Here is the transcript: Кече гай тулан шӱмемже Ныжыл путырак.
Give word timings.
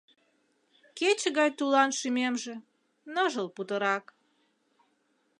Кече 0.97 1.29
гай 1.37 1.49
тулан 1.57 1.89
шӱмемже 1.99 2.55
Ныжыл 3.13 3.47
путырак. 3.55 4.05